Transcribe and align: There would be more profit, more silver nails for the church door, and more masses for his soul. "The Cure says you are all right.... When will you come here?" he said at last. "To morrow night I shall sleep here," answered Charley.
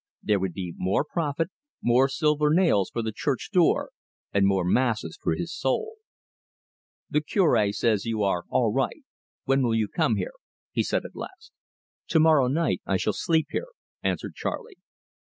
There 0.23 0.39
would 0.39 0.53
be 0.53 0.73
more 0.77 1.05
profit, 1.05 1.51
more 1.79 2.09
silver 2.09 2.51
nails 2.51 2.89
for 2.89 3.03
the 3.03 3.11
church 3.11 3.51
door, 3.53 3.91
and 4.33 4.47
more 4.47 4.63
masses 4.65 5.15
for 5.21 5.35
his 5.35 5.53
soul. 5.55 5.97
"The 7.11 7.21
Cure 7.21 7.71
says 7.71 8.05
you 8.05 8.23
are 8.23 8.45
all 8.49 8.73
right.... 8.73 9.03
When 9.45 9.61
will 9.61 9.75
you 9.75 9.87
come 9.87 10.15
here?" 10.15 10.33
he 10.71 10.81
said 10.81 11.05
at 11.05 11.15
last. 11.15 11.51
"To 12.07 12.19
morrow 12.19 12.47
night 12.47 12.81
I 12.83 12.97
shall 12.97 13.13
sleep 13.13 13.49
here," 13.51 13.67
answered 14.01 14.33
Charley. 14.33 14.77